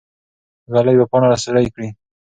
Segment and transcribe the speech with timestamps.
[0.73, 1.89] ږلۍ به پاڼه سوری کړي.